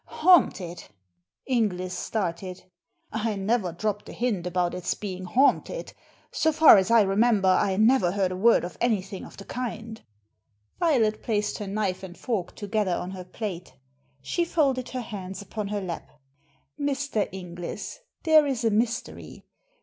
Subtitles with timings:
[0.23, 0.85] "Haunted!"
[1.45, 2.63] Inglis started
[3.11, 5.93] "I never dropped a hint about its being haunted
[6.31, 10.01] So far as I remember I never heard a word of anything of the kind
[10.79, 13.75] Violet placed her knife and fork together on her plate.
[14.23, 16.09] She folded her hands upon her lap.
[16.79, 17.29] "Mr.
[17.31, 19.45] Inglis, there is a mystery.